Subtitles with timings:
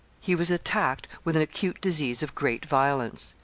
[0.19, 3.35] He was attacked with an acute disease of great violence.